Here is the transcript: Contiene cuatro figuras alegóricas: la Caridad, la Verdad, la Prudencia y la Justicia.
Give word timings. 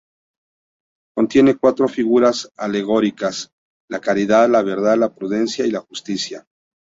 Contiene 1.15 1.57
cuatro 1.59 1.87
figuras 1.87 2.51
alegóricas: 2.57 3.51
la 3.87 4.01
Caridad, 4.01 4.49
la 4.49 4.63
Verdad, 4.63 4.97
la 4.97 5.13
Prudencia 5.13 5.63
y 5.67 5.69
la 5.69 5.81
Justicia. 5.81 6.47